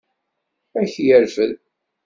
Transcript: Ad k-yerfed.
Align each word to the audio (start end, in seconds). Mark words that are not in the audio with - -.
Ad 0.79 0.87
k-yerfed. 0.93 1.51